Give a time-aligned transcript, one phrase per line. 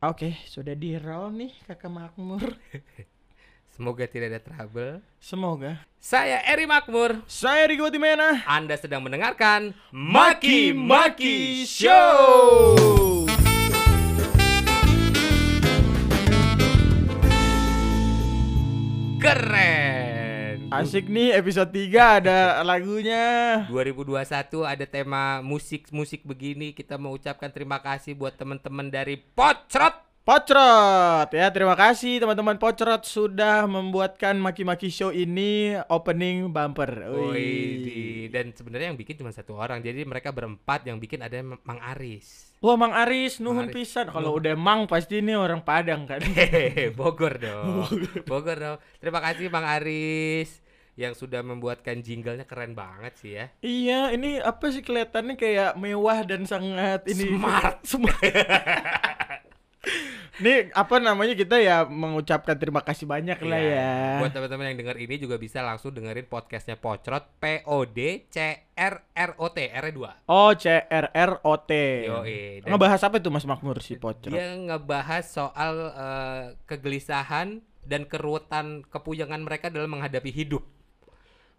[0.00, 2.56] Oke, sudah di roll nih Kakak Makmur.
[3.76, 5.04] Semoga tidak ada trouble.
[5.20, 5.84] Semoga.
[6.00, 7.20] Saya Eri Makmur.
[7.28, 8.40] Saya Riko Timena.
[8.48, 13.28] Anda sedang mendengarkan Maki Maki Show.
[19.20, 19.79] Keren.
[20.70, 22.38] Asik nih episode 3 ada
[22.70, 23.66] lagunya.
[23.74, 24.22] 2021
[24.62, 26.70] ada tema musik-musik begini.
[26.70, 29.98] Kita mau ucapkan terima kasih buat teman-teman dari Pocrot.
[30.22, 37.18] Pocrot ya terima kasih teman-teman Pocrot sudah membuatkan Maki Maki Show ini opening bumper.
[37.34, 39.82] Wih, dan sebenarnya yang bikin cuma satu orang.
[39.82, 42.49] Jadi mereka berempat yang bikin ada Mang Aris.
[42.60, 44.12] Wah Mang Aris nuhun pisan.
[44.12, 46.20] Kalau udah Mang pasti ini orang Padang kan.
[46.98, 47.88] Bogor dong.
[48.28, 48.76] Bogor dong.
[49.00, 50.60] Terima kasih Mang Aris
[50.92, 53.48] yang sudah membuatkan jinglenya keren banget sih ya.
[53.64, 57.80] iya, ini apa sih kelihatannya kayak mewah dan sangat ini Smart.
[57.88, 58.20] Smart.
[60.40, 63.76] Ini apa namanya kita ya mengucapkan terima kasih banyak lah Iya.
[63.76, 63.92] ya.
[64.18, 68.40] Buat teman-teman yang dengar ini juga bisa langsung dengerin podcastnya Pocrot P O D C
[68.72, 70.32] R R O T R 2.
[70.32, 71.72] Oh C R R O T.
[72.64, 74.32] Dan Ngebahas apa itu Mas Makmur si Pocrot?
[74.32, 80.64] dia ngebahas soal eh, kegelisahan dan keruwetan kepujangan mereka dalam menghadapi hidup.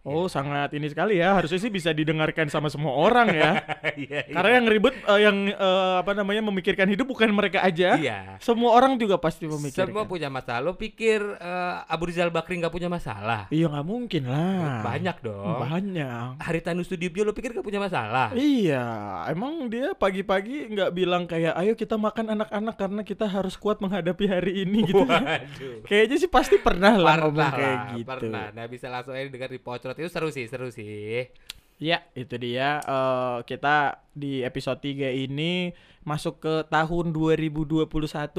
[0.02, 1.38] Oh sangat ini sekali ya.
[1.38, 3.52] Harusnya sih bisa didengarkan sama semua orang ya.
[3.92, 4.24] Iya.
[4.34, 8.00] Karena yang ribet eh, yang eh, apa namanya memikirkan hidup bukan mereka aja.
[8.00, 8.40] Iya.
[8.40, 9.92] Semua orang juga pasti memikirkan.
[9.92, 10.64] Semua punya masalah.
[10.64, 13.52] Lo pikir eh, Abu Rizal Bakri nggak punya masalah?
[13.52, 14.80] Iya nggak mungkin lah.
[14.82, 15.60] Banyak dong.
[15.60, 16.40] Banyak.
[16.40, 18.32] Haritanu Sudibyo lo pikir gak punya masalah?
[18.34, 18.84] Iya,
[19.30, 24.26] emang dia pagi-pagi nggak bilang kayak ayo kita makan anak-anak karena kita harus kuat menghadapi
[24.26, 25.04] hari ini gitu.
[25.04, 25.84] Waduh.
[25.86, 28.08] Kayaknya sih pasti pernah lah Pernah ngomong kayak lah, gitu.
[28.08, 28.46] pernah.
[28.56, 29.60] Nah bisa langsung aja dengar di
[29.92, 31.28] Pocrot itu seru sih, seru sih.
[31.76, 35.76] Ya, itu dia eh, kita di episode 3 ini
[36.08, 37.92] masuk ke tahun 2021.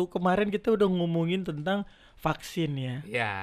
[0.08, 1.84] Kemarin kita udah ngomongin tentang
[2.17, 2.97] vaksin ya.
[3.05, 3.34] Ya,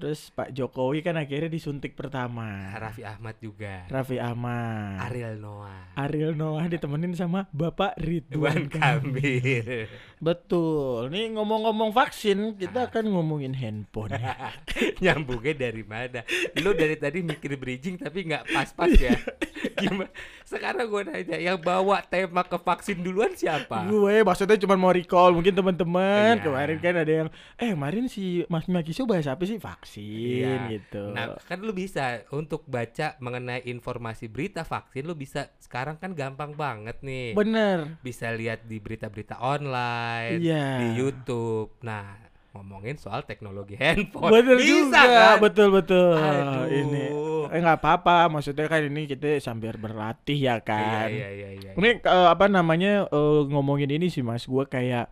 [0.00, 2.72] Terus Pak Jokowi kan akhirnya disuntik pertama.
[2.72, 3.84] Raffi Ahmad juga.
[3.86, 4.96] Raffi Ahmad.
[5.04, 5.92] Ariel Noah.
[5.94, 8.72] Ariel Noah ditemenin sama Bapak Ridwan.
[8.72, 9.84] Kamil.
[10.16, 11.12] Betul.
[11.12, 12.88] Nih ngomong-ngomong vaksin, kita Ah.
[12.88, 14.16] akan ngomongin handphone.
[15.04, 16.24] Nyambungnya dari mana?
[16.56, 19.12] Lu dari tadi mikir bridging tapi nggak pas-pas ya.
[19.80, 20.08] Gimana?
[20.50, 23.86] Sekarang gue nanya, yang bawa tema ke vaksin duluan siapa?
[23.86, 26.42] Gue maksudnya cuma mau recall mungkin teman-teman Iya.
[26.42, 30.74] kemarin kan ada yang eh kemarin si Mas Makiso bahas apa sih vaksin Iya.
[30.74, 31.14] gitu.
[31.14, 36.58] Nah, kan lu bisa untuk baca mengenai informasi berita vaksin lu bisa sekarang kan gampang
[36.58, 37.38] banget nih.
[37.38, 38.02] Bener.
[38.02, 40.66] Bisa lihat di berita-berita online, Iya.
[40.82, 41.78] di YouTube.
[41.86, 44.30] Nah, ngomongin soal teknologi handphone.
[44.30, 45.36] Bener bisa juga, kan?
[45.38, 46.14] betul betul.
[46.18, 46.66] Aduh.
[46.66, 47.04] Ini
[47.50, 51.08] eh nggak apa-apa, maksudnya kan ini kita sambil berlatih ya Iya, kan.
[51.10, 51.70] iya, iya, iya.
[51.74, 55.10] Ini eh, apa namanya eh, ngomongin ini sih Mas, gue kayak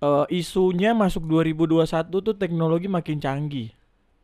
[0.00, 3.70] eh, isunya masuk 2021 tuh teknologi makin canggih.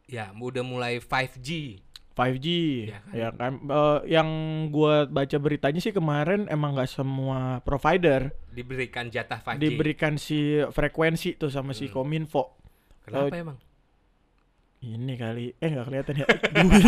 [0.05, 1.79] Ya, udah mulai 5G.
[2.15, 2.47] 5G
[2.87, 4.29] Ya ya kan, Eh, yang
[4.69, 9.59] gua baca beritanya sih kemarin emang nggak semua provider Diberikan jatah 5G.
[9.59, 11.95] diberikan si frekuensi tuh sama si Hmm.
[11.97, 12.55] Kominfo
[13.03, 13.59] Kenapa eh, emang?
[14.81, 16.27] ini kali eh nggak kelihatan ya
[16.61, 16.85] duit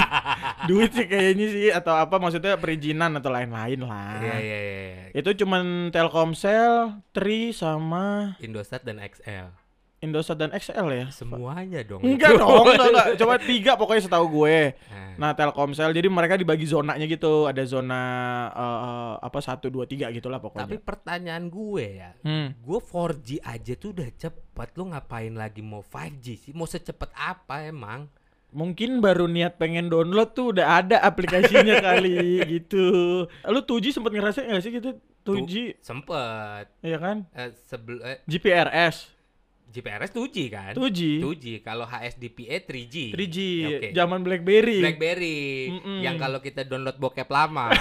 [0.66, 4.81] duit sih kayaknya sih atau apa maksudnya perizinan atau lain-lain lah Iya, iya, iya.
[4.84, 5.04] iya.
[5.16, 9.48] itu cuman Telkomsel, Tri sama Indosat dan XL.
[10.06, 11.99] Indosat dan XL ya Semuanya dong.
[12.00, 13.06] enggak dong enggak, enggak.
[13.21, 18.03] coba tiga pokoknya setahu gue Nah, Nah Telkomsel jadi mereka dibagi zonanya gitu ada zona
[18.49, 20.78] eh, apa satu dua tiga gitulah tapi pokoknya.
[20.78, 22.53] pertanyaan gue ya, Hmm.
[22.55, 26.53] gue 4G aja tuh udah cepet, lu ngapain lagi mau 5G sih?
[26.53, 28.06] Mau secepat apa emang?
[28.49, 32.15] Mungkin baru niat pengen download tuh udah ada aplikasinya kali
[32.47, 32.84] gitu.
[33.27, 36.71] Lu 2G sempet ngerasain gak sih gitu 2G Sempet.
[36.78, 37.27] ya kan?
[37.33, 39.16] Eh, sebel eh, GPRS
[39.66, 40.72] GPRS 2G kan?
[40.78, 41.44] 2G 2G.
[41.60, 43.12] Kalau HSDPA 3G.
[43.12, 43.88] 3G Oke.
[43.93, 44.78] zaman BlackBerry.
[44.81, 45.38] BlackBerry
[45.75, 46.00] Mm-mm.
[46.00, 47.71] yang kalau kita download bokep lama.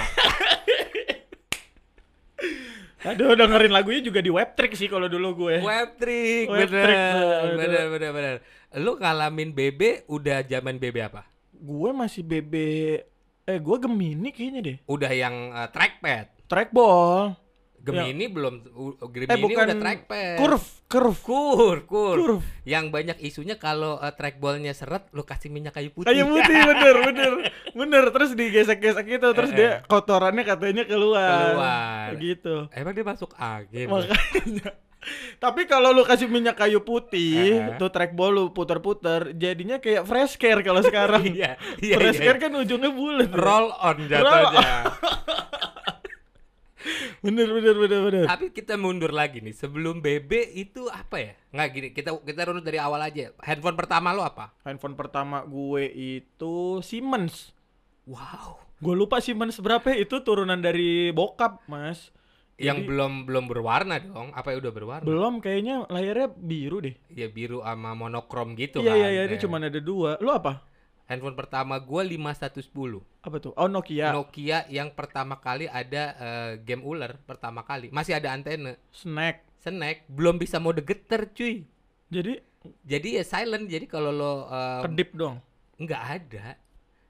[3.06, 5.62] Aduh dengerin lagunya juga di Webtrick sih kalau dulu gue.
[5.62, 7.53] Webtrick, Webtrick, bener, bener.
[7.53, 8.35] bener, bener, bener.
[8.82, 11.22] Lu ngalamin BB udah zaman BB apa?
[11.53, 12.53] Gue masih BB
[13.46, 14.78] eh gue Gemini kayaknya deh.
[14.90, 16.49] Udah yang eh, trackpad.
[16.49, 17.45] Trackball.
[17.85, 19.32] Gemini belum, u- Gemini Ya.
[19.32, 20.35] Eh bukan udah trackpad.
[20.35, 21.20] Curve, curve.
[21.22, 22.16] Kur, kur.
[22.17, 22.46] Curve.
[22.64, 26.09] Yang banyak isunya kalau uh, trackballnya seret, lu kasih minyak kayu putih.
[26.09, 27.34] Kayu putih bener bener
[27.72, 31.53] bener terus digesek-gesek gitu terus Eh, dia kotorannya katanya keluar.
[31.53, 32.08] Keluar.
[32.17, 32.55] Gitu.
[32.72, 33.85] Emang dia masuk angin.
[33.85, 34.70] Makanya.
[35.37, 37.78] Tapi kalau lu kasih minyak kayu putih, Eh.
[37.78, 41.22] tuh trackball lu puter-puter, jadinya kayak fresh care kalau sekarang.
[41.29, 42.26] Iya, iya, fresh iya.
[42.26, 43.29] care kan ujungnya bulat.
[43.29, 43.37] ya.
[43.37, 44.70] Roll on jatuhnya.
[47.20, 48.23] Bener bener bener bener.
[48.26, 49.52] Tapi kita mundur lagi nih.
[49.52, 51.34] Sebelum BB itu apa ya?
[51.49, 53.34] Nggak gini, kita kita runut dari awal aja.
[53.40, 54.53] Handphone pertama lo apa?
[54.61, 57.52] Handphone pertama gue itu Siemens.
[58.05, 58.61] Wow.
[58.78, 62.14] Gue lupa Siemens berapa ya, itu turunan dari bokap, Mas.
[62.55, 64.32] Yang Jadi- belum belum berwarna dong.
[64.32, 65.03] Apa ya udah berwarna?
[65.03, 66.96] Belum kayaknya layarnya biru deh.
[67.09, 68.99] Ya biru sama monokrom gitu Iya kan.
[68.99, 69.41] iya iya ini Eh.
[69.41, 70.16] cuma ada dua.
[70.23, 70.64] Lu apa?
[71.05, 73.05] Handphone pertama gua 5110.
[73.22, 73.53] Apa tuh?
[73.53, 74.09] Oh Nokia.
[74.09, 77.93] Nokia yang pertama kali ada eh, game ular pertama kali.
[77.93, 78.73] Masih ada antena.
[78.90, 79.46] Snack.
[79.61, 81.66] Snack belum bisa mode getar cuy.
[82.09, 82.41] Jadi
[82.81, 83.69] Jadi ya silent.
[83.69, 85.37] Jadi kalau lo eh, kedip dong.
[85.78, 86.57] nggak ada.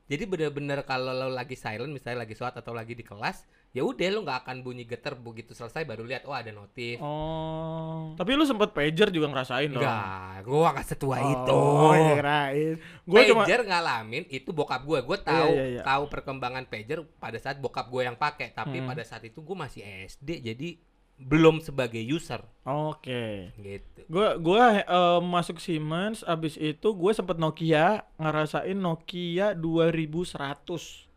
[0.05, 4.07] Jadi bener-bener kalau lo lagi silent misalnya lagi sholat atau lagi di kelas, ya udah
[4.07, 6.95] lo nggak akan bunyi getar begitu selesai baru lihat oh ada notif.
[7.03, 8.15] Oh.
[8.15, 9.83] Tapi lu sempet pager juga ngerasain dong.
[9.83, 11.51] Enggak, gua nggak setua itu.
[11.59, 12.75] Oh, iya kirain.
[13.03, 14.99] Gue cuma pager ngalamin itu bokap gue.
[15.03, 15.81] Gue tahu iya, iya.
[15.83, 18.55] tahu perkembangan pager pada saat bokap gue yang pakai.
[18.55, 18.87] Tapi Hmm.
[18.87, 20.79] pada saat itu gue masih SD, jadi
[21.15, 23.51] belum sebagai user Oke.
[23.59, 23.99] gitu.
[24.11, 31.07] Gua gua eh, masuk Siemens abis itu gue sempet Nokia ngerasain Nokia 2100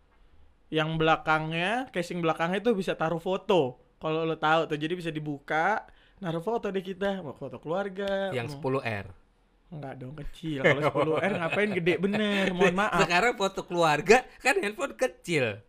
[0.69, 3.77] yang belakangnya casing belakangnya itu bisa taruh foto.
[3.99, 5.89] Kalau lo tahu tuh jadi bisa dibuka
[6.19, 7.21] naruh foto deh kita.
[7.21, 9.07] Mau foto keluarga Yang mau- 10R.
[9.69, 10.65] enggak dong kecil.
[10.65, 10.81] Kalau
[11.21, 11.95] 10 R ngapain gede?
[11.97, 13.05] Bener mohon maaf.
[13.05, 15.61] Sekarang foto keluarga kan handphone kecil.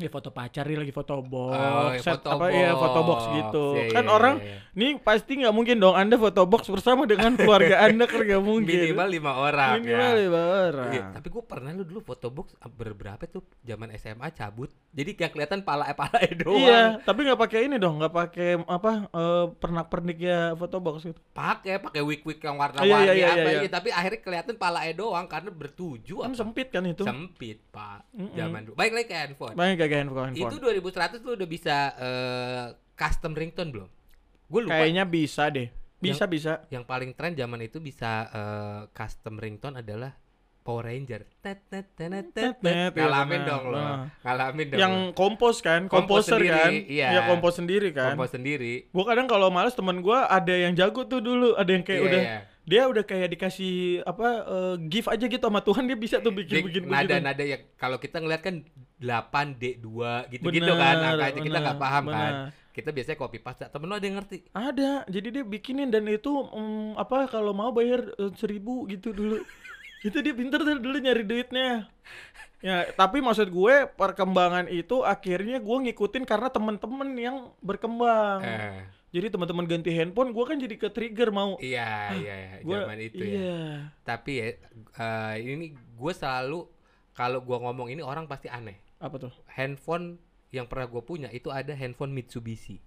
[0.00, 3.20] Ya foto pacar nih lagi foto box Oh, ya, set foto apa ya foto box
[3.20, 3.34] box.
[3.36, 4.56] gitu Iya, kan iya, orang iya.
[4.72, 8.80] nih pasti nggak mungkin dong anda foto box bersama dengan keluarga anda kan nggak mungkin
[8.88, 10.18] Minimal lima orang minimal ya.
[10.18, 14.72] lima orang Iya, tapi gue pernah lu dulu foto box berberapa tuh zaman SMA cabut.
[14.90, 16.56] Jadi kayak kelihatan pala eh pala doang.
[16.56, 21.20] Iya, tapi nggak pakai ini dong, nggak pakai apa eh, pernak-pernik ya foto box gitu.
[21.30, 23.60] Pakai pakai wig wig yang Iya, warna-warni iya, iya, apa iya.
[23.60, 26.38] ya, tapi akhirnya kelihatan pala doang karena bertuju Kan apa.
[26.38, 27.02] sempit kan itu.
[27.02, 28.10] Sempit, Pak.
[28.10, 28.32] Mm-mm.
[28.32, 28.74] Zaman dulu.
[28.74, 29.54] Baik lagi ke handphone.
[29.54, 30.32] Banyak kayak handphone.
[30.38, 33.88] Itu 2100 lu udah bisa eh, custom ringtone belum?
[34.46, 34.78] Gue lupa.
[34.78, 35.68] Kayaknya bisa deh.
[35.98, 36.64] Bisa bisa.
[36.70, 40.14] Yang paling tren zaman itu bisa eh, custom ringtone adalah
[40.60, 41.24] Power Ranger.
[41.40, 42.92] Tet, tet, tenet, tet, tet.
[42.92, 43.80] Tet, ya Ngalamin dong lo.
[43.80, 44.06] Nah.
[44.22, 44.78] Ngalamin dong.
[44.78, 46.70] Yang kompos kan, Kompos komposer kan.
[46.86, 47.08] iya.
[47.16, 48.12] Iya, kompos sendiri kan.
[48.14, 48.92] Kompos sendiri.
[48.92, 52.08] Gua kadang kalau males temen gua ada yang jago tuh dulu, ada yang kayak Iya,
[52.08, 52.38] udah iya.
[52.68, 56.60] Dia udah kayak dikasih apa eh, gift aja gitu sama Tuhan dia bisa tuh bikin
[56.60, 58.62] Dia bikin nada-nada ya kalau kita ngeliat kan
[59.00, 59.88] 8 D2
[60.36, 62.12] gitu-gitu Bener, kan angkanya kita bener, nggak paham kan.
[62.12, 62.58] bener.
[62.70, 63.66] Kita biasanya copy paste.
[63.66, 64.46] Temen lu ada yang ngerti?
[64.54, 69.42] Ada, jadi dia bikinin dan itu mm, apa kalau mau bayar eh, seribu gitu dulu.
[70.06, 71.90] itu dia pinter tuh dulu nyari duitnya.
[72.60, 78.44] Ya, tapi maksud gue perkembangan itu akhirnya gue ngikutin karena temen-temen yang berkembang.
[78.44, 81.58] Eh, Jadi teman-teman ganti handphone, gue kan jadi ke trigger mau.
[81.58, 83.34] iya, iya, iya, Gua, zaman itu ya.
[83.34, 83.60] iya.
[84.06, 84.46] Tapi ya
[85.02, 86.70] eh, ini gue selalu
[87.10, 88.78] kalau gua ngomong ini orang pasti aneh.
[89.02, 89.32] Apa tuh?
[89.50, 90.22] Handphone
[90.54, 92.78] yang pernah gue punya itu ada handphone Mitsubishi.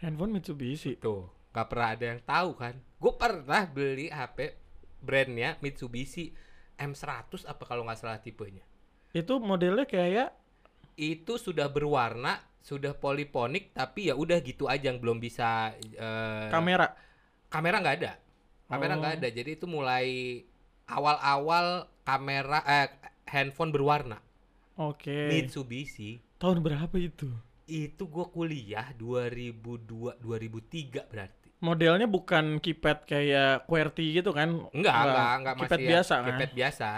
[0.00, 0.96] Handphone Mitsubishi.
[1.00, 2.74] Tuh, nggak pernah ada yang tahu kan.
[3.00, 4.56] Gue pernah beli HP
[5.00, 6.32] brandnya Mitsubishi
[6.78, 8.64] M100 apa kalau nggak salah tipenya.
[9.10, 10.36] Itu modelnya kayak
[10.98, 16.92] Itu sudah berwarna, sudah poliponik, tapi ya udah gitu aja yang belum bisa eh, kamera.
[17.48, 18.12] kamera nggak ada.
[18.68, 19.18] Kamera nggak Oh.
[19.22, 19.28] ada.
[19.32, 20.06] Jadi itu mulai
[20.86, 21.66] awal-awal
[22.02, 22.88] kamera eh,
[23.28, 24.18] handphone berwarna
[24.78, 25.28] Oke.
[25.28, 26.22] Mitsubishi.
[26.38, 27.28] Tahun berapa itu?
[27.66, 31.48] Itu gue kuliah 2002 2003 berarti.
[31.58, 34.70] Modelnya bukan keypad kayak QWERTY gitu kan?
[34.70, 36.24] Enggak, enggak, enggak masih Keypad ya, biasa kan?
[36.30, 36.88] keypad biasa.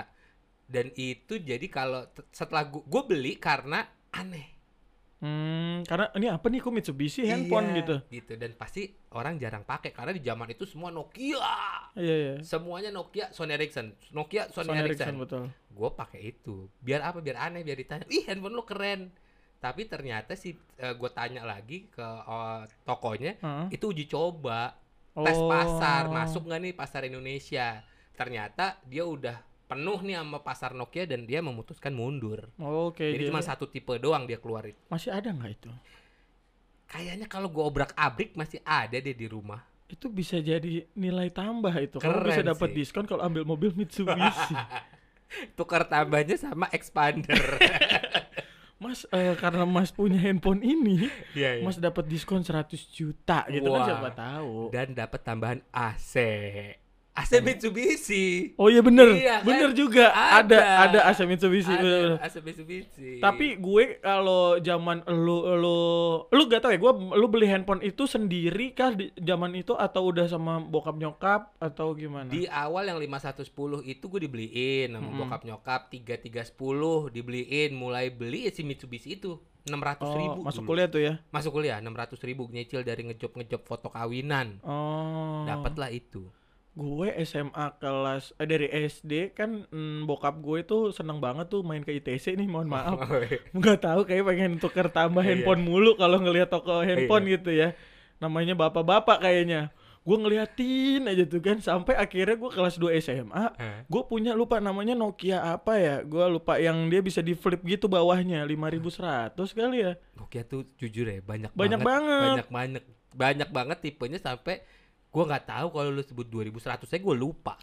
[0.71, 4.60] Dan itu jadi kalau setelah gua, gua beli karena aneh.
[5.21, 7.97] Hmm, karena ini apa nih kok Mitsubishi handphone Iya, gitu.
[8.09, 11.45] Gitu dan pasti orang jarang pakai karena di zaman itu semua Nokia.
[11.93, 12.35] Iya iya.
[12.41, 13.93] Semuanya Nokia, Sony Ericsson.
[14.11, 15.13] Nokia, Sony, Sony Ericsson.
[15.13, 15.43] Ericsson betul.
[15.71, 16.73] Gue pakai itu.
[16.81, 17.21] Biar apa?
[17.21, 19.13] Biar aneh, biar ditanya, "Ih, handphone lu keren."
[19.61, 23.67] Tapi ternyata sih gue tanya lagi ke eh, tokonya, Heeh.
[23.77, 24.73] itu uji coba.
[25.11, 25.51] tes Oh.
[25.51, 27.83] pasar masuk nggak nih pasar Indonesia
[28.15, 33.07] ternyata dia udah penuh nih sama pasar Nokia dan dia memutuskan mundur Oke.
[33.07, 35.71] jadi jadi cuma satu tipe doang dia keluarin masih ada nggak itu?
[36.85, 41.75] kayaknya kalau gua obrak abrik masih ada deh di rumah Itu bisa jadi nilai tambah
[41.75, 41.99] itu.
[41.99, 44.55] Kamu Keren bisa dapat diskon kalau ambil mobil Mitsubishi.
[45.59, 47.59] tukar tambahnya sama expander
[48.83, 51.65] Mas eh, karena Mas punya handphone ini, Iya, iya.
[51.67, 53.87] Mas dapat diskon 100 juta gitu kan Wah.
[53.91, 54.73] siapa tahu.
[54.73, 56.15] dan dapat tambahan AC
[57.13, 58.55] AC Mitsubishi.
[58.55, 59.45] Oh iya bener, Iya, kan?
[59.45, 60.09] bener juga.
[60.09, 60.59] Ada, Ada.
[60.81, 61.69] ada AC Mitsubishi.
[61.69, 62.17] Ada.
[62.19, 63.19] AC Mitsubishi.
[63.19, 65.79] Tapi gue kalau zaman lu lu
[66.25, 70.07] lu gak tau ya, gue lu beli handphone itu sendiri kah di zaman itu atau
[70.07, 72.27] udah sama bokap nyokap atau gimana?
[72.27, 73.51] di awal yang 5110
[73.85, 75.19] itu gue dibeliin sama Mm-mm.
[75.21, 76.57] bokap nyokap 3310
[77.11, 80.71] dibeliin mulai beli si Mitsubishi itu 600 oh, ribu masuk dulu.
[80.73, 81.15] kuliah tuh ya.
[81.29, 85.45] masuk kuliah 600 ribu nyicil dari ngejob ngejob foto kawinan Oh.
[85.45, 86.25] dapatlah itu
[86.71, 91.83] Gue SMA kelas eh, dari SD kan mm, bokap gue tuh seneng banget tuh main
[91.83, 92.95] ke ITC nih, mohon maaf.
[93.59, 95.35] nggak tahu kayak pengen tuker tambah Iya.
[95.37, 97.75] handphone mulu kalau ngelihat toko handphone gitu ya.
[98.17, 99.75] Namanya bapak-bapak kayaknya.
[100.01, 103.45] Gue ngeliatin aja tuh kan sampai akhirnya gue kelas 2 SMA
[103.85, 106.01] gue punya lupa namanya Nokia apa ya.
[106.01, 109.93] Gue lupa yang dia bisa di flip gitu bawahnya 5100 kali ya.
[110.15, 112.21] Nokia tuh jujur ya banyak, Banyak banget, banget.
[112.23, 114.63] banyak banget banyak banget tipenya sampai
[115.11, 117.55] gua nggak tahu kalau lu sebut 2100 saya gue lupa.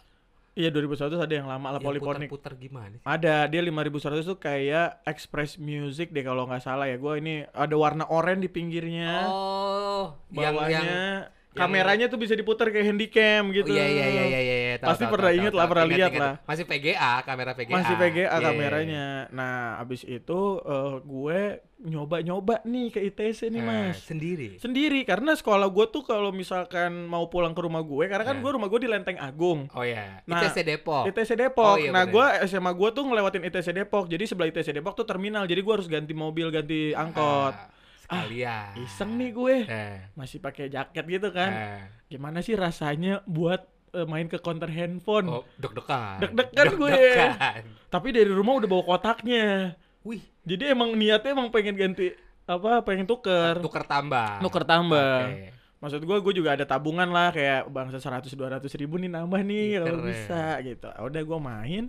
[0.52, 3.06] Iya 2100 ada yang lama lah Yang poliponik putar-putar gimana sih?
[3.06, 6.98] Ada dia 5100 tuh kayak Express Music deh kalau nggak salah ya.
[6.98, 9.30] Gue ini ada warna oranye di pinggirnya.
[9.30, 14.24] Oh bawahnya yang yang- kameranya tuh bisa diputar kayak handycam gitu Oh, iya iya iya
[14.24, 16.34] iya iya Pasti tahu, pernah inget lah, pernah lihat lah.
[16.44, 19.04] masih VGA kamera VGA masih Iya, iya, kameranya.
[19.30, 21.40] Nah, abis itu eh, gue
[21.78, 23.66] nyoba-nyoba nih ke ITC nih iya.
[23.66, 23.96] mas.
[23.96, 28.24] Eh, sendiri Sendiri karena sekolah gue tuh kalau misalkan mau pulang ke rumah gue, karena
[28.24, 28.40] kan Eh.
[28.40, 29.66] gue rumah gue di Lenteng Agung.
[29.68, 31.64] oh ya Nah, ITC Depok ITC Depok.
[31.64, 34.06] Oh, iya nah, gue SMA gue tuh ngelewatin ITC Depok.
[34.06, 35.42] Jadi sebelah ITC Depok tuh terminal.
[35.44, 37.54] Jadi gue harus ganti mobil, ganti angkot.
[37.54, 37.70] Ah,
[38.08, 39.56] sekalian Iseng nih gue.
[39.64, 41.50] eh, Masih pakai jaket gitu kan.
[41.50, 41.80] eh.
[42.08, 45.28] Gimana sih rasanya buat eh, main ke counter handphone?
[45.30, 46.88] oh deg-degan Deg-degan gue.
[46.90, 47.62] Deg-degan.
[47.86, 49.76] Tapi dari rumah udah bawa kotaknya.
[50.00, 52.08] wih Jadi emang niatnya emang pengen ganti
[52.44, 55.52] apa pengen tuker tuker tambah nuker tambah Oke.
[55.84, 59.76] maksud gue gue juga ada tabungan lah kayak bangsa 100 200 ribu nih nambah nih
[59.76, 61.84] kalau bisa gitu udah gue main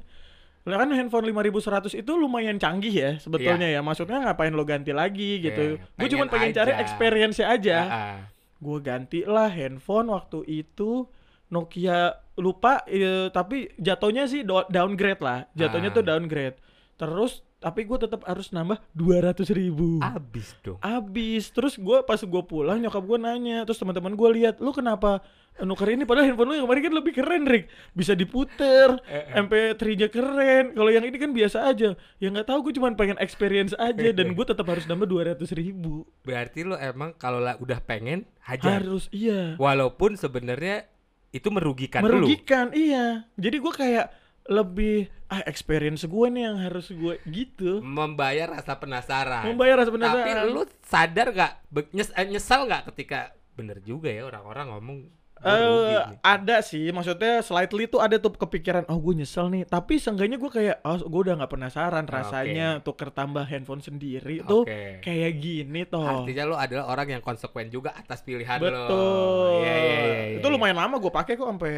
[0.69, 3.79] lah kan handphone 5100 itu lumayan canggih ya sebetulnya ya.
[3.79, 5.75] Maksudnya ngapain lo ganti lagi gitu?
[5.75, 7.77] Iya, gue cuma pengen cari experience aja.
[7.81, 8.19] Ah, ah.
[8.55, 11.07] gue ganti lah handphone waktu itu
[11.49, 15.49] Nokia lupa eh, tapi jatuhnya sih do- downgrade lah.
[15.51, 15.95] Jatuhnya Ah.
[15.95, 16.57] tuh downgrade.
[16.95, 19.99] Terus tapi gue tetap harus nambah 200 ribu.
[19.99, 20.79] Abis dong.
[20.79, 21.51] Abis.
[21.51, 23.67] Terus gue pas gue pulang nyokap gue nanya.
[23.67, 25.19] Terus teman-teman gue lihat lu kenapa
[25.59, 26.07] nuker ini?
[26.07, 27.67] Padahal handphone lu yang kemarin kan lebih keren Rick.
[27.91, 30.71] Bisa diputer Eh, MP3 nya keren.
[30.71, 31.99] Kalau yang ini kan biasa aja.
[32.15, 34.07] Ya nggak tahu gue cuma pengen experience aja.
[34.15, 36.07] Dan gue tetap harus nambah 200 ribu.
[36.23, 38.79] Berarti lo emang kalau udah pengen hajar?
[38.79, 39.59] Harus iya.
[39.59, 40.87] Walaupun sebenarnya
[41.35, 42.23] itu merugikan, lu?
[42.23, 43.27] Merugikan iya.
[43.35, 44.07] Jadi gue kayak
[44.49, 47.85] lebih ah experience gue nih yang harus gue gitu.
[47.85, 49.45] Membayar rasa penasaran.
[49.45, 51.53] Membayar rasa tapi penasaran lu sadar gak
[51.93, 54.99] nyes eh, nyesal gak ketika bener juga ya orang-orang ngomong
[55.41, 55.55] rugi
[55.89, 56.19] Eh, nih.
[56.21, 59.63] ada sih, maksudnya slightly tuh ada tuh kepikiran, oh gue nyesel nih.
[59.63, 64.41] Tapi seenggaknya gue kayak, oh gue udah nggak penasaran Ah, rasanya tuker tambah handphone sendiri
[64.41, 64.99] tuh Oke.
[64.99, 66.03] kayak gini toh.
[66.03, 69.51] artinya lo adalah orang yang konsekuen juga atas pilihan lo Betul.
[69.59, 70.51] Iya, iya, iya, iya, itu iya.
[70.51, 71.73] lumayan lama gue pakai kok sampai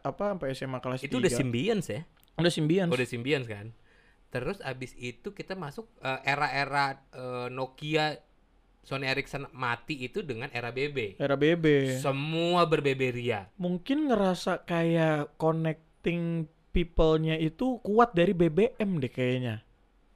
[0.00, 1.20] apa sampai SMA kelas itu 3.
[1.20, 2.00] udah Symbians ya
[2.36, 2.90] udah Symbians.
[2.90, 3.66] udah Symbians kan
[4.28, 8.14] terus abis itu kita masuk eh, era-era eh, Nokia
[8.80, 11.66] Sony Ericsson mati itu dengan era BB Era BB.
[12.00, 19.66] semua berbeberia Mungkin ngerasa kayak connecting people-nya itu kuat dari BBM deh kayaknya.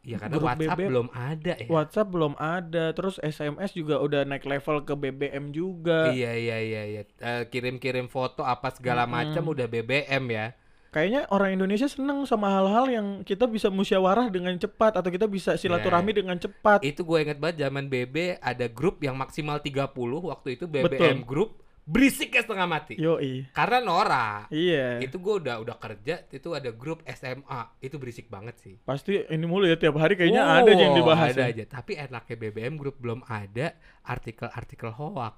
[0.05, 0.81] ya karena Grup WhatsApp BB.
[0.91, 6.13] belum ada ya WhatsApp belum ada, terus SMS juga udah naik level ke BBM juga.
[6.13, 7.03] Iya iya iya iya.
[7.21, 9.15] Eh, kirim-kirim foto apa segala Mm-mm.
[9.17, 10.47] macam udah BBM ya.
[10.95, 15.59] Kayaknya orang Indonesia seneng sama hal-hal yang kita bisa musyawarah dengan cepat atau kita bisa
[15.59, 16.19] silaturahmi Nah.
[16.23, 16.81] dengan cepat.
[16.81, 19.91] Itu gue inget banget zaman BB ada grup yang maksimal 30
[20.23, 21.15] waktu itu BBM Betul.
[21.27, 21.51] grup
[21.85, 22.95] berisik ya setengah mati.
[22.95, 23.51] Yoi.
[23.51, 25.03] Karena Nora Iya.
[25.03, 28.79] itu gue udah udah kerja itu ada grup SMA itu berisik banget sih.
[28.81, 31.35] Pasti ini mulu ya tiap hari kayaknya Oh, ada aja yang dibahas.
[31.35, 31.51] Ada ya.
[31.51, 31.65] aja.
[31.69, 35.35] Tapi enaknya BBM grup belum ada artikel-artikel hoak.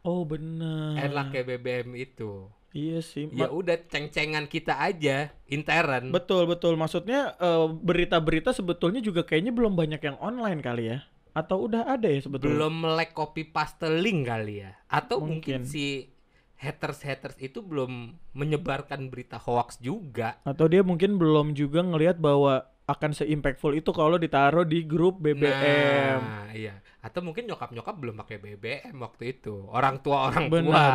[0.00, 0.96] Oh bener.
[1.02, 2.46] Enaknya BBM itu.
[2.70, 3.26] Iya sih.
[3.34, 6.14] Ya udah ceng-cengan kita aja intern.
[6.14, 6.78] betul betul.
[6.78, 10.98] Maksudnya eh, berita-berita sebetulnya juga kayaknya belum banyak yang online kali ya.
[11.30, 12.58] Atau udah ada ya sebetulnya?
[12.58, 15.70] belum melek copy paste link kali ya atau mungkin, Mungkin.
[15.70, 16.10] si
[16.58, 22.66] haters haters itu belum menyebarkan berita hoax juga Atau dia mungkin belum juga ngelihat bahwa
[22.84, 26.18] akan se-impactful itu kalau ditaruh di grup BBM.
[26.18, 30.66] nah iya atau mungkin nyokap nyokap belum pakai BBM waktu itu orang tua orang Benar.
[30.66, 30.86] tua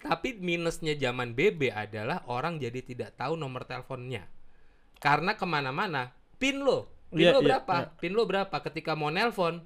[0.00, 4.26] tapi minusnya zaman BB adalah orang jadi tidak tahu nomor teleponnya
[4.98, 7.88] karena ke mana-mana pin lo pin Iya, lo iya, berapa iya.
[7.96, 9.64] pin lo berapa ketika mau nelpon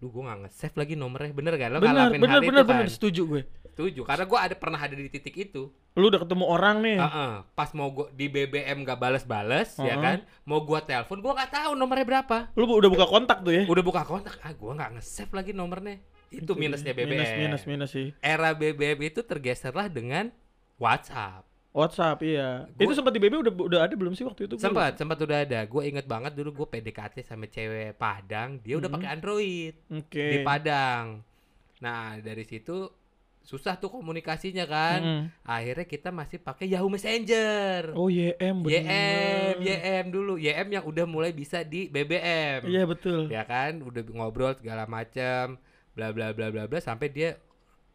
[0.00, 1.68] Duh gue gak nge-save lagi nomornya Bener gak?
[1.68, 2.88] Lo Benar, ngalamin benar, hal benar, itu benar, kan?
[2.88, 3.42] setuju gue.
[3.70, 5.68] setuju karena gua ada pernah ada di titik itu.
[5.92, 6.98] Lu udah ketemu orang nih.
[6.98, 10.00] Heeh, pas mau gua di BBM gak bales-bales ya Heeh.
[10.00, 12.36] kan, mau gua telepon gua nggak tahu nomornya berapa.
[12.56, 13.62] Lu udah buka kontak tuh ya.
[13.68, 16.00] Udah buka kontak, ah gua nggak nge-save lagi nomornya.
[16.30, 17.10] Itu minusnya BBM.
[17.12, 18.08] Minus minus minus sih.
[18.18, 20.30] Era BBM itu tergeserlah dengan
[20.76, 21.42] WhatsApp.
[21.70, 22.66] WhatsApp iya.
[22.68, 24.54] Gua- Itu sempat di BB udah udah ada belum sih waktu itu?
[24.56, 25.62] Sempat, sempat udah ada.
[25.64, 28.96] Gue inget banget dulu gue PDKT sama cewek Padang, dia udah Mhm.
[28.96, 29.74] pakai Android.
[29.88, 30.26] Oke.
[30.28, 31.22] di Padang.
[31.78, 32.90] Nah, dari situ
[33.40, 34.98] susah tuh komunikasinya kan.
[35.00, 35.22] Mm-mm.
[35.42, 37.94] Akhirnya kita masih pakai Yahoo Messenger.
[37.94, 38.82] Oh YM bener.
[38.82, 40.36] YM, YM dulu.
[40.36, 42.66] YM yang udah mulai bisa di BBM.
[42.66, 43.26] Iya betul.
[43.26, 45.54] Ya kan, udah ngobrol segala macam,
[46.00, 47.36] bla bla bla bla bla sampai dia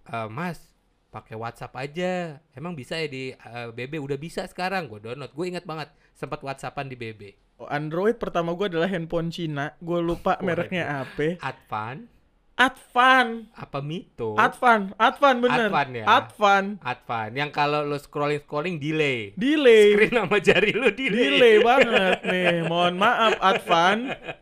[0.05, 0.61] "Eh, Mas,
[1.09, 2.37] pakai WhatsApp aja.
[2.53, 4.85] Emang bisa ya di eh, BB udah bisa sekarang.
[4.85, 5.33] Gue download.
[5.33, 7.21] Gue inget banget sempat WhatsAppan di BB.
[7.55, 9.73] Oh, Android pertama gua adalah handphone Cina.
[9.79, 11.39] Gue lupa Oh, mereknya apa.
[11.39, 12.11] Advan
[12.55, 13.51] Advan.
[13.51, 14.31] apa Mito?
[14.39, 14.95] Advan.
[14.95, 15.67] Advan bener.
[15.67, 16.05] Advan ya?
[16.07, 16.65] Advan.
[16.79, 17.29] Advan.
[17.35, 19.35] Yang kalau lo scrolling scrolling delay.
[19.35, 19.91] Delay.
[19.91, 21.35] Screen sama jari lo delay.
[21.35, 22.63] Delay banget nih.
[22.63, 23.97] Mohon maaf Advan.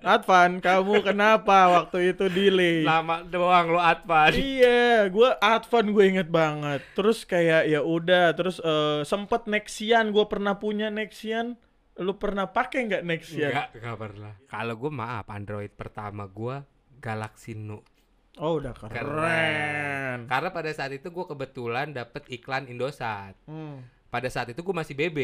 [0.05, 2.85] Advan, kamu kenapa waktu itu delay?
[2.85, 4.29] Lama doang lo Advan.
[4.37, 6.85] Iya, gua Advan gue inget banget.
[6.93, 11.57] Terus kayak ya udah, terus eh, sempet Nexian, gue pernah punya Nexian.
[11.97, 13.49] Lu pernah pakai nggak Nexian?
[13.49, 14.33] Enggak, enggak pernah.
[14.45, 16.61] Kalau gue maaf, Android pertama gue
[17.01, 17.92] Galaxy Note.
[18.41, 20.25] Oh udah keren.
[20.25, 23.37] Karena pada saat itu gue kebetulan dapet iklan Indosat.
[23.45, 23.85] Hmm.
[24.09, 25.19] Pada saat itu gue masih BB.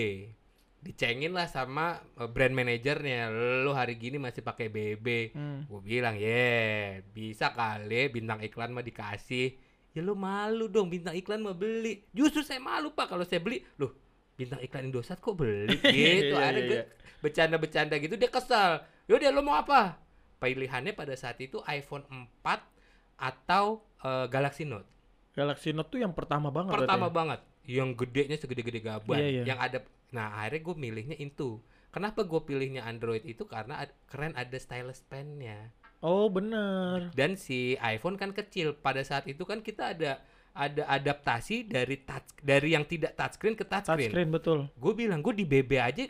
[0.79, 3.33] Dicengin lah sama eh, brand manajernya.
[3.65, 5.33] Lu hari gini masih pakai BB.
[5.33, 5.65] Hmm.
[5.65, 9.57] Gue bilang, "Ye, bisa kali bintang iklan mah dikasih."
[9.89, 12.05] Ya lu malu dong bintang iklan mah beli.
[12.13, 13.65] Justru saya malu Pak kalau saya beli.
[13.81, 13.89] Loh,
[14.37, 16.37] bintang iklan Indosat kok beli gitu.
[16.37, 16.83] Iya, Ada iya, iya.
[17.25, 18.85] bercanda-bercanda gitu dia kesal.
[19.09, 19.97] Yaudah lu mau apa?
[20.37, 22.78] Pilihannya pada saat itu iPhone 4
[23.19, 24.87] atau eh, Galaxy Note.
[25.35, 26.73] Galaxy Note tuh yang pertama banget.
[26.79, 27.17] Pertama berarti.
[27.19, 27.39] banget.
[27.69, 29.19] Yang gedenya segede-gede gaban.
[29.19, 29.43] Iya, iya.
[29.45, 31.61] Yang ada Nah, akhirnya gue milihnya itu.
[31.89, 35.73] Kenapa gue pilihnya Android itu karena ad- keren ada stylus pen-nya.
[35.99, 37.11] Oh bener.
[37.17, 38.77] Dan si iPhone kan kecil.
[38.77, 40.21] Pada saat itu kan kita ada
[40.53, 44.09] ada adaptasi dari touch dari yang tidak touchscreen ke touchscreen.
[44.09, 44.59] Touchscreen betul.
[44.77, 46.05] Gue bilang gue di BB aja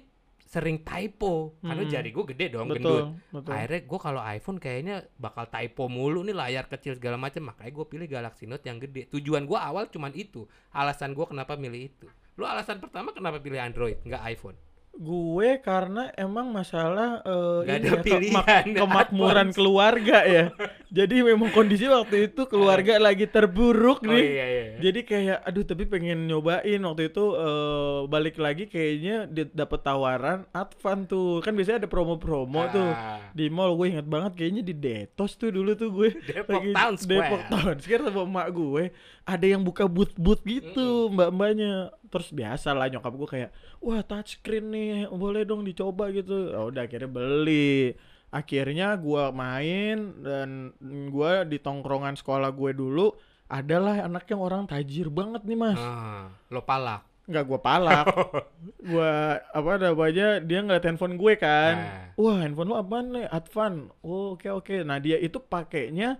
[0.50, 1.94] sering typo karena Hmm.
[1.94, 2.82] jari gue gede dong gendut.
[2.82, 3.38] Betul.
[3.38, 3.52] Betul.
[3.54, 7.86] Akhirnya gue kalau iPhone kayaknya bakal typo mulu nih layar kecil segala macam makanya gue
[7.86, 9.14] pilih Galaxy Note yang gede.
[9.14, 10.50] Tujuan gue awal cuman itu.
[10.74, 12.10] Alasan gue kenapa milih itu.
[12.34, 14.58] Lu alasan pertama kenapa pilih Android nggak iPhone?
[15.00, 19.56] Gue karena emang masalah eh, Nggak ini ada ya, pilihan, kemak- kemakmuran advance.
[19.56, 20.46] keluarga ya.
[20.90, 24.20] Jadi memang kondisi waktu itu keluarga lagi terburuk Oh nih.
[24.22, 24.64] iya iya.
[24.82, 31.06] Jadi kayak aduh tapi pengen nyobain waktu itu eh, balik lagi kayaknya dapet tawaran Advan
[31.06, 31.40] tuh.
[31.40, 32.92] Kan biasanya ada promo-promo tuh.
[32.92, 36.94] Ah, Di mall gue inget banget kayaknya di Detos tuh dulu tuh gue Depok Town
[36.94, 37.24] Square.
[37.24, 38.84] Depok Town Square sama emak gue
[39.30, 41.94] ada yang buka booth-booth gitu mbak-mbaknya.
[42.10, 46.50] Terus biasa lah nyokap gue kayak wah touchscreen nih boleh dong dicoba gitu.
[46.50, 47.94] Ya udah akhirnya beli.
[48.30, 50.74] Akhirnya gua main dan
[51.10, 53.10] gua di tongkrongan sekolah gue dulu
[53.50, 55.82] adalah anak yang orang tajir banget nih mas.
[55.82, 57.06] Ah, lo palak.
[57.30, 58.06] nggak gua palak.
[58.90, 61.76] Gua apa namanya dia ngeliat handphone gue kan.
[61.78, 62.06] Nah.
[62.18, 63.30] wah handphone lu apaan nih?
[63.30, 63.94] Advan.
[64.02, 64.82] Oh, oke oke.
[64.82, 66.18] Nah dia itu pakainya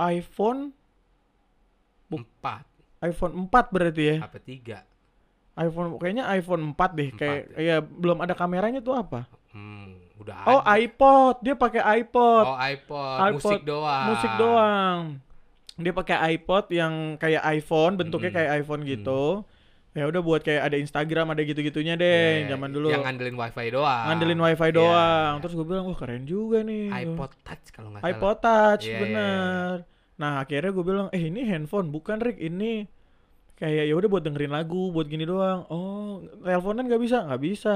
[0.00, 0.72] iPhone
[2.08, 2.64] Empat
[2.98, 4.78] iPhone 4 berarti ya apa tiga?
[5.54, 10.36] iPhone kayaknya iPhone 4 deh Empat kayak ya belum ada kameranya tuh apa Hmm, udah
[10.44, 10.76] oh ada.
[10.76, 14.04] iPod dia pakai iPod Oh iPod, iPod, musik doang.
[14.06, 14.98] musik doang
[15.74, 18.38] dia pakai iPod yang kayak iPhone bentuknya Mm-mm.
[18.38, 19.44] kayak iPhone gitu
[19.92, 23.66] ya udah buat kayak ada Instagram ada gitu-gitunya deh Ya, zaman dulu Yang ngandelin wifi
[23.70, 24.04] doang.
[24.06, 25.40] ngandelin wifi Iya, doang iya.
[25.40, 28.12] terus gue bilang wah keren juga nih iPod Touch kalau nggak salah.
[28.12, 29.72] iPod Touch iya, bener
[30.16, 32.38] nah akhirnya gue bilang eh ini handphone bukan Rick.
[32.38, 32.88] Ini
[33.54, 35.64] kayak ya udah buat dengerin lagu buat gini doang.
[35.68, 37.24] Oh teleponan nggak bisa?
[37.24, 37.74] Nggak bisa.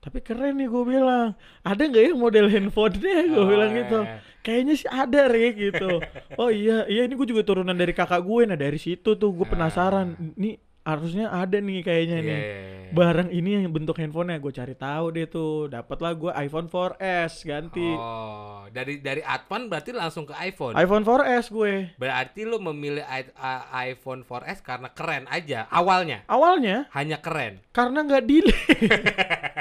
[0.00, 1.36] Tapi keren nih gue bilang.
[1.60, 3.16] Ada nggak ya model handphonenya?
[3.26, 3.98] gue Oh, bilang gitu.
[4.00, 4.18] iya.
[4.40, 6.00] kayaknya sih ada Rick gitu.
[6.40, 6.86] Oh iya.
[6.86, 10.16] Iya ini gue juga turunan dari kakak gue nah dari situ tuh gue penasaran.
[10.34, 10.56] Nih
[10.90, 12.20] harusnya ada nih kayaknya Ah.
[12.20, 12.50] Iya, nih iya,
[12.80, 12.90] iya.
[12.90, 17.86] barang ini yang bentuk handphonenya gue cari tahu deh tuh dapatlah gue iPhone 4S ganti
[17.86, 20.74] Oh, dari dari Advan berarti langsung ke iPhone.
[20.74, 26.26] iPhone 4S gue Berarti lu memilih i- a- iPhone 4S karena keren aja awalnya.
[26.26, 27.62] awalnya Hanya keren.
[27.70, 28.64] karena nggak delay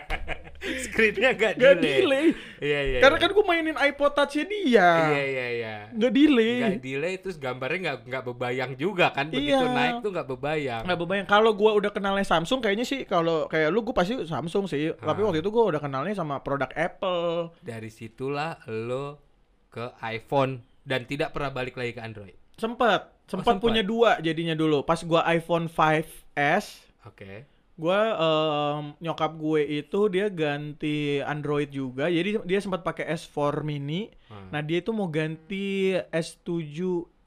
[0.84, 1.98] Screennya nggak nggak delay.
[1.98, 2.26] delay
[2.60, 3.00] Iya iya.
[3.00, 3.24] karena iya.
[3.24, 5.76] kan gue mainin iPod Touch-nya dia Iya iya iya.
[5.89, 9.72] nggak delay Nggak delay terus gambarnya nggak nggak bebayang juga kan begitu Iya.
[9.72, 10.84] naik tuh nggak bebayang.
[10.84, 14.65] nggak bebayang kalau gue udah kenalnya Samsung kayaknya sih kalau kayak lu gue pasti Samsung
[14.65, 15.26] sih tapi Ah.
[15.26, 19.24] waktu itu gue udah kenalnya sama produk Apple Dari situlah lo
[19.67, 22.36] ke iPhone dan tidak pernah balik lagi ke Android.
[22.54, 23.62] sempet Sempat sempat.
[23.62, 24.82] punya dua jadinya dulu.
[24.82, 27.45] Pas gua iPhone 5S, Oke.
[27.80, 32.12] Gua em, nyokap gue itu dia ganti Android juga.
[32.12, 34.12] Jadi dia sempat pakai S4 mini.
[34.28, 34.52] Hmm.
[34.52, 36.76] Nah, dia itu mau ganti S7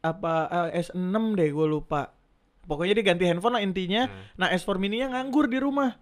[0.05, 0.35] apa
[0.71, 2.13] eh, S6 deh gue lupa.
[2.63, 4.07] Pokoknya dia ganti handphone lah intinya.
[4.07, 4.37] Hmm.
[4.37, 5.97] Nah, S4 mininya nganggur di rumah.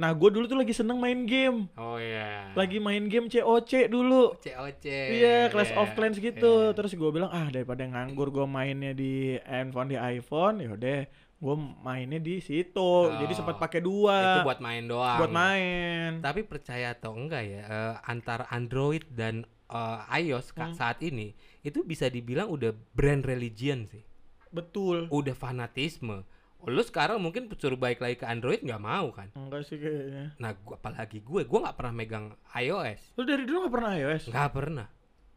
[0.00, 1.68] Nah, gue dulu tuh lagi seneng main game.
[1.76, 2.48] Oh iya.
[2.56, 4.32] Lagi main game COC dulu.
[4.40, 4.86] COC.
[4.88, 6.52] Iya, Clash of Iya, Clans gitu.
[6.64, 6.72] iya.
[6.72, 11.04] Terus gue bilang, ah daripada nganggur gue mainnya di handphone di iPhone, yaudah
[11.40, 12.90] gue mainnya di situ.
[13.10, 15.18] Jadi sempat Oh, pakai Itu dua buat main doang.
[15.18, 16.20] buat main.
[16.20, 20.74] Tapi percaya atau enggak ya, eh, antara Android dan eh, iOS Hmm.
[20.74, 24.04] saat ini itu bisa dibilang udah brand religion sih.
[24.50, 25.06] Betul.
[25.08, 26.26] Udah fanatisme.
[26.60, 29.32] Lu sekarang mungkin suruh balik lagi ke Android nggak mau kan?
[29.32, 30.36] Enggak sih kayaknya.
[30.36, 33.16] Nah, gua, apalagi gue, gue nggak pernah megang iOS.
[33.16, 34.22] Lu dari dulu gak pernah iOS?
[34.28, 34.86] Nggak pernah.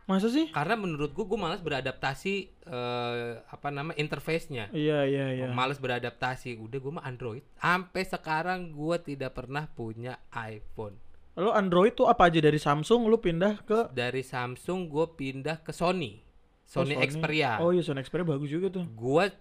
[0.03, 0.51] Masa sih?
[0.51, 2.33] Karena menurut gue, gue malas beradaptasi
[2.67, 4.67] eh, apa nama interface-nya.
[4.75, 5.47] Iya, iya, iya.
[5.51, 6.59] Males beradaptasi.
[6.59, 7.43] Udah gue mah Android.
[7.55, 10.99] Sampai sekarang gue tidak pernah punya iPhone.
[11.39, 15.73] Lu Android tuh apa aja dari Samsung lu pindah ke Dari Samsung gue pindah ke
[15.73, 16.21] Sony.
[16.73, 17.61] Oh, Sony, Xperia.
[17.61, 18.85] Oh iya, Sony Xperia bagus juga tuh.
[18.93, 19.31] Gue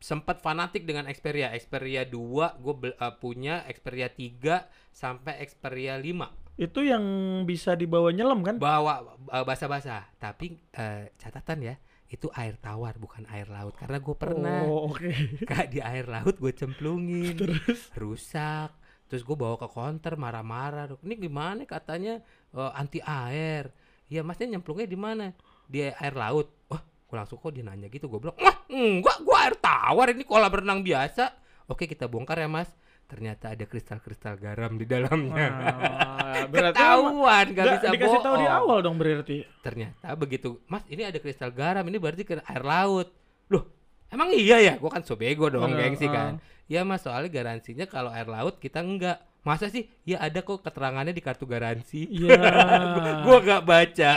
[0.00, 1.52] sempat fanatik dengan Xperia.
[1.54, 2.74] Xperia 2 gue
[3.20, 6.49] punya, Xperia 3 sampai Xperia 5.
[6.60, 7.00] Itu yang
[7.48, 8.60] bisa dibawa nyelam kan?
[8.60, 10.20] Bawa eh, basah-basah.
[10.20, 11.74] Tapi eh, catatan ya,
[12.12, 13.72] itu air tawar bukan air laut.
[13.80, 15.08] Karena gue pernah Oh, oke.
[15.48, 17.88] Kak di air laut gue cemplungin Terus?
[17.96, 18.76] rusak.
[19.08, 21.00] Terus gue bawa ke konter marah-marah.
[21.00, 22.20] Ini gimana katanya?
[22.52, 23.72] Eh, anti air.
[24.12, 25.32] Ya masnya nyemplungnya di mana?
[25.64, 26.52] Di air laut.
[26.68, 28.04] Wah gue langsung kok dia nanya gitu?
[28.04, 30.12] Gue bilang wah enggak gue air tawar.
[30.12, 31.24] Ini kolam renang biasa.
[31.72, 32.68] Oke kita bongkar ya mas.
[33.10, 35.50] Ternyata ada kristal-kristal garam di dalamnya.
[35.50, 38.58] Wah, berarti ketahuan gak Nggak bisa dikasih tahu di bohong.
[38.60, 39.36] awal dong berarti.
[39.60, 43.08] ternyata begitu mas ini ada kristal garam ini berarti ke air laut
[43.46, 43.64] loh
[44.06, 46.10] emang iya ya gua kan sobego dong Bener, gengsi ah.
[46.10, 46.32] kan
[46.66, 51.10] ya mas soalnya garansinya kalau air laut kita enggak masa sih ya ada kok keterangannya
[51.10, 52.36] di kartu garansi Iya.
[53.24, 54.12] gua nggak baca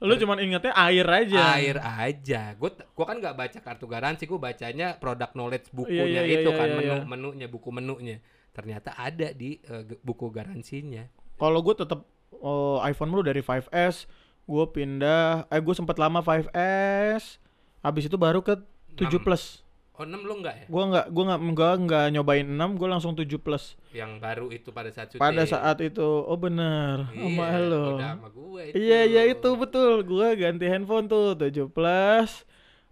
[0.00, 1.54] Lu cuman ingetnya air aja.
[1.54, 6.22] air aja gua gua kan nggak baca kartu garansi gua bacanya product knowledge bukunya Iya,
[6.24, 7.04] iya, itu iya, kan iya, menu iya.
[7.06, 8.16] menunya buku menunya
[8.50, 12.00] ternyata ada di ge- buku garansinya Kalau gue tetap
[12.32, 14.06] oh, iPhone mulu dari 5S,
[14.44, 17.38] gue pindah eh gue sempat lama 5S,
[17.80, 18.54] habis itu baru ke
[18.94, 19.22] 7 Enam.
[19.22, 19.44] plus.
[19.92, 23.12] oh 6 lo enggak ya Gua nggak gua nggak nggak nggak nyobain 6, gue langsung
[23.14, 23.78] 7 plus.
[23.90, 27.86] yang baru itu pada saat syuting Pada saat itu, oh bener, sama Iya, lo.
[27.94, 28.74] udah sama gue itu.
[28.76, 32.42] Iya iya itu betul, gue ganti handphone tuh 7 plus.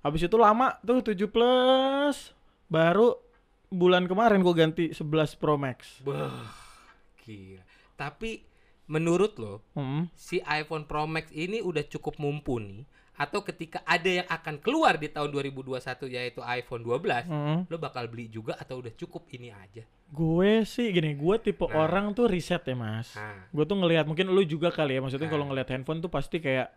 [0.01, 2.17] Habis itu lama tuh 7 plus,
[2.67, 3.19] baru
[3.69, 5.03] bulan kemarin gue ganti 11
[5.37, 5.99] Pro Max.
[6.03, 6.55] Wah,
[7.21, 7.63] gila.
[8.03, 8.43] Tapi
[8.85, 10.11] menurut lo, Hmm.
[10.13, 12.83] si iPhone Pro Max ini udah cukup mumpuni
[13.15, 17.71] atau ketika ada yang akan keluar di tahun 2021 yaitu iPhone 12, hmm.
[17.71, 19.87] lo bakal beli juga atau udah cukup ini aja?
[20.11, 21.79] Gue sih gini, gue tipe Nah.
[21.79, 23.15] orang tuh riset ya mas.
[23.15, 25.33] Nah, Gue tuh ngelihat mungkin lu juga kali ya, maksudnya Nah.
[25.33, 26.69] kalau ngelihat handphone tuh pasti kayak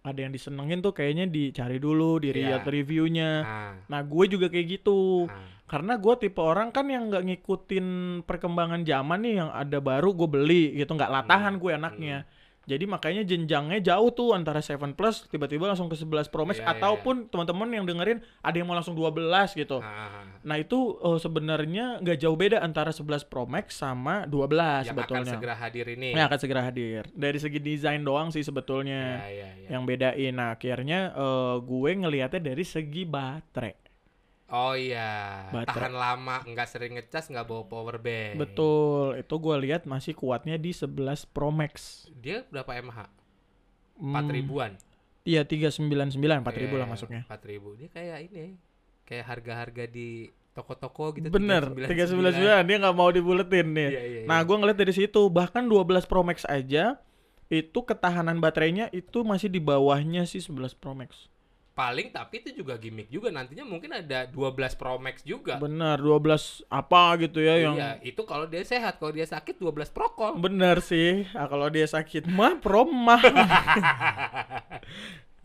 [0.00, 2.72] ada yang disenengin tuh kayaknya dicari dulu, dilihat Iya.
[2.72, 3.30] reviewnya.
[3.42, 5.44] nah, Nah gue juga kayak gitu, nah.
[5.68, 7.86] karena gue tipe orang kan yang nggak ngikutin
[8.24, 12.18] perkembangan zaman nih yang ada baru gue beli gitu, nggak latahan Hmm, gue anaknya.
[12.70, 16.70] Jadi makanya jenjangnya jauh tuh antara 7 Plus tiba-tiba langsung ke 11 Pro Max Iya,
[16.70, 19.82] iya, ataupun teman-teman yang dengerin ada yang mau langsung 12 gitu.
[19.82, 24.38] Nah, Nah itu eh, sebenarnya nggak jauh beda antara 11 Pro Max sama 12 yang
[24.38, 25.32] akan sebetulnya.
[25.34, 26.14] segera hadir ini.
[26.14, 27.02] Yang akan segera hadir.
[27.10, 29.68] Dari segi desain doang sih Ya, sebetulnya ya, ya.
[29.74, 30.32] yang bedain.
[30.38, 33.89] Nah akhirnya eh, gue ngelihatnya dari segi baterai.
[34.50, 35.86] Oh iya, Baterai.
[35.86, 38.34] tahan lama, nggak sering ngecas, nggak bawa power bank.
[38.34, 39.22] Betul.
[39.22, 40.90] Itu gue lihat masih kuatnya di 11
[41.30, 42.06] Pro Max.
[42.18, 43.06] Dia berapa mAh?
[43.94, 44.72] Hmm, Empat ribuan.
[45.22, 47.22] Iya 399 empat ribu lah Iya, masuknya.
[47.30, 47.78] 4000.
[47.78, 48.58] Dia kayak ini.
[49.06, 51.30] Kayak harga-harga di toko-toko gitu.
[51.30, 53.90] Bener, 399 dia nggak mau dibuletin nih.
[53.90, 56.98] Iya, iya, Nah, gue ngeliat dari situ, bahkan 12 Pro Max aja
[57.50, 61.30] itu ketahanan baterainya itu masih di bawahnya sih 11 Pro Max.
[61.70, 65.56] Paling tapi itu juga gimmick juga nantinya mungkin ada 12 Pro Max juga.
[65.56, 69.88] Bener, 12 apa gitu ya yang Iya, itu kalau dia sehat, kalau dia sakit 12
[69.88, 70.36] Prokol.
[70.36, 71.24] bener sih.
[71.32, 73.22] Ah, kalau dia sakit mah Pro mah.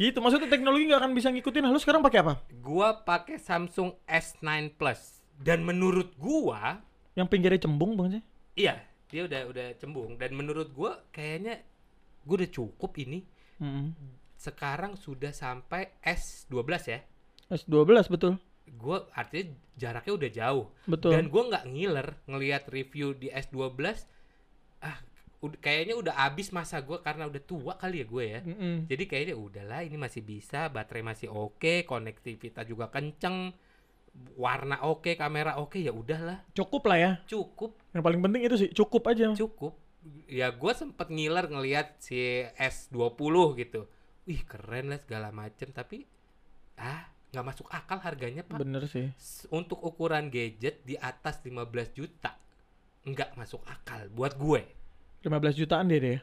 [0.01, 1.71] gitu, maksudnya teknologi nggak akan bisa ngikutin.
[1.71, 2.33] Lalu sekarang pakai apa?
[2.59, 6.79] Gua pakai Samsung S9 Plus dan menurut gua
[7.15, 8.23] Yang pinggirnya cembung bang sih?
[8.55, 8.75] iya,
[9.07, 11.63] dia udah udah cembung dan menurut gua kayaknya
[12.27, 13.23] gua udah cukup ini.
[13.61, 13.95] Mm.
[14.35, 16.53] Sekarang sudah sampai S12
[16.85, 16.99] ya.
[17.47, 18.33] S12 betul,
[18.75, 20.65] Gua artinya jaraknya udah jauh.
[20.85, 21.11] betul.
[21.11, 23.77] Dan gua nggak ngiler ngelihat review di S12
[24.81, 24.97] ah
[25.37, 28.39] ud- kayaknya udah habis masa gua karena udah tua kali ya gue ya.
[28.41, 28.75] Mm-mm.
[28.85, 33.53] Jadi kayaknya udahlah ini masih bisa, baterai masih oke, konektivitas juga kenceng.
[34.33, 37.11] warna oke, kamera oke ya udahlah, Cukup lah ya.
[37.27, 39.35] cukup, Yang paling penting itu sih cukup aja.
[39.35, 39.75] cukup.
[40.25, 42.15] Ya gue sempet ngiler ngelihat si
[42.55, 43.91] S20 gitu.
[44.25, 46.05] Wih, keren lah segala macem tapi
[46.75, 48.57] ah, nggak masuk akal harganya, Pak.
[48.57, 49.13] Bener sih.
[49.53, 51.61] Untuk ukuran gadget di atas 15
[51.93, 52.33] juta
[53.05, 54.65] nggak masuk akal buat gue.
[55.21, 56.19] 15 jutaan dia deh.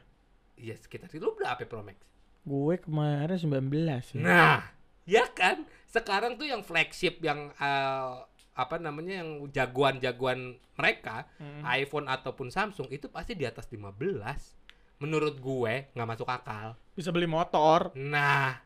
[0.59, 2.03] Iya sekitar itu lu berapa Pro Max?
[2.43, 3.71] Gue kemarin 19
[4.03, 4.19] sih.
[4.19, 4.67] Nah,
[5.07, 5.63] ya kan?
[5.87, 8.15] Sekarang tuh yang flagship yang eh,
[8.53, 11.63] apa namanya yang jagoan-jagoan mereka, Hmm.
[11.65, 14.59] iPhone ataupun Samsung itu pasti di atas 15.
[15.03, 16.79] Menurut gue nggak masuk akal.
[16.95, 17.91] Bisa beli motor.
[17.99, 18.63] Nah,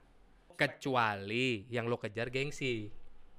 [0.53, 2.93] kecuali yang lo kejar gengsi.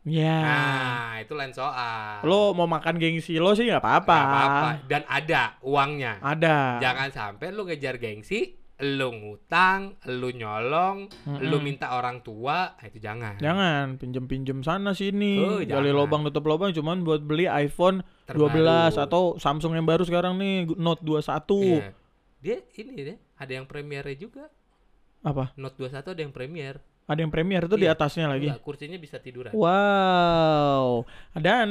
[0.07, 0.39] Ya.
[0.39, 2.25] Nah, itu lain soal.
[2.25, 4.17] Lo mau makan gengsi lo sih nggak apa-apa.
[4.17, 4.69] Apa-apa.
[4.89, 6.17] Dan ada uangnya.
[6.25, 6.81] Ada.
[6.81, 11.43] Jangan sampai lu ngejar gengsi, lu ngutang, lu nyolong, Mm-mm.
[11.43, 13.35] lu minta orang tua, nah itu jangan.
[13.37, 15.43] Jangan pinjem-pinjem sana sini.
[15.43, 18.63] Oh, Gali lubang tutup lubang cuman buat beli iPhone Terbaru.
[18.95, 21.19] 12 atau Samsung yang baru sekarang nih Note 21.
[21.61, 21.91] Iya.
[22.37, 24.45] Dia ini deh, ada yang premiernya juga.
[25.25, 25.51] Apa?
[25.57, 26.77] Note 21 ada yang premier.
[27.07, 27.95] Ada yang premier itu di Iya.
[27.95, 28.51] atasnya lagi.
[28.51, 29.55] Enggak, kursinya bisa tiduran.
[29.55, 31.07] Wow.
[31.39, 31.67] Dan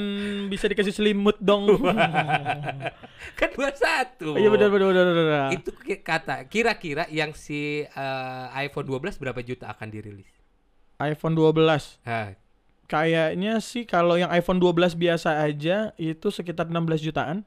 [0.49, 1.69] bisa dikasih selimut dong.
[3.39, 4.33] Kan 21.
[4.41, 5.49] Iya benar benar benar benar.
[5.53, 10.29] Itu kata kira-kira yang si eh, iPhone 12 berapa juta akan dirilis?
[10.97, 12.01] iPhone 12.
[12.09, 12.33] Hah,
[12.87, 17.43] Kayaknya sih kalau yang iPhone 12 biasa aja itu sekitar 16 jutaan.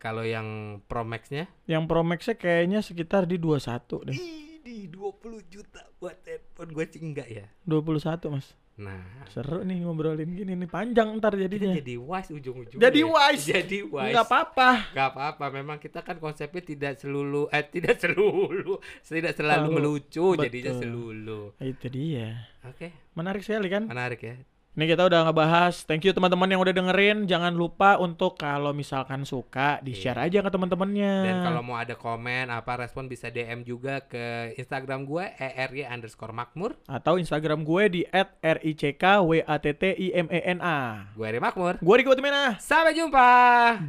[0.00, 0.48] Kalau yang
[0.88, 1.44] Pro Max-nya?
[1.68, 4.16] Yang Pro Max-nya kayaknya sekitar di 21 deh.
[4.60, 7.46] Di 20 juta buat headphone gue enggak ya.
[7.64, 8.56] 21, Mas.
[8.80, 8.96] Nah,
[9.28, 11.76] Seru nih ngobrolin gini nih panjang ntar kita jadinya.
[11.76, 12.80] jadi wise ujung-ujungnya.
[12.80, 13.44] Jadi wise.
[13.44, 14.08] Jadi wise.
[14.08, 14.70] Enggak apa-apa.
[14.96, 19.76] Gak apa-apa, memang kita kan konsepnya tidak selulu, eh tidak selulu, tidak selalu Selalu.
[19.76, 20.44] melucu, Betul.
[20.48, 21.40] jadinya selulu.
[21.60, 22.28] Itu dia.
[22.64, 23.84] Oke, Menarik sekali kan?
[23.84, 24.40] menarik ya.
[24.70, 25.82] Ini kita udah ngebahas.
[25.82, 27.26] Thank you teman-teman yang udah dengerin.
[27.26, 31.14] Jangan lupa untuk kalau misalkan suka di-share aja ke teman-temannya.
[31.26, 31.26] Iya.
[31.26, 36.30] Dan kalau mau ada komen apa respon bisa DM juga ke Instagram gue ery underscore
[36.30, 36.78] makmur.
[36.86, 38.06] atau Instagram gue di
[38.40, 41.10] @rickwatttimena.
[41.18, 41.82] Gue Eri Makmur.
[41.82, 42.54] Gue Riko Timena.
[42.62, 43.26] Sampai jumpa.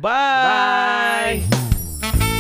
[0.02, 1.46] Bye.
[1.46, 2.31] Bye.